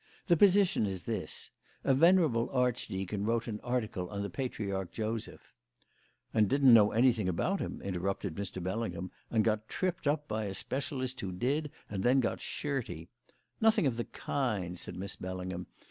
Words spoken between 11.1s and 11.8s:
who did,